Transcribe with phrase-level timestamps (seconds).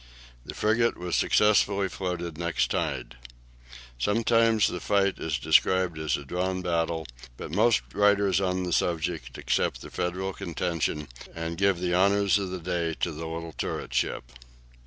[0.43, 3.17] The frigate was successfully floated next tide.
[3.99, 7.05] Sometimes the fight is described as a drawn battle,
[7.37, 12.49] but most writers on the subject accept the Federal contention, and give the honours of
[12.49, 14.23] the day to the little turret ship.